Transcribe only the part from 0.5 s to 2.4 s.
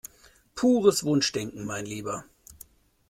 Pures Wunschdenken, mein Lieber!